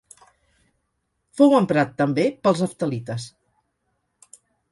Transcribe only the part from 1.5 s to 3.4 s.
emprat també pels heftalites.